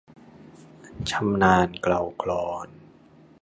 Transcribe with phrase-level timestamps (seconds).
[1.09, 2.67] ชำนาญเกลากลอน